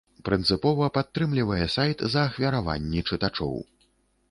[0.27, 3.57] Прынцыпова падтрымлівае сайт за ахвяраванні чытачоў.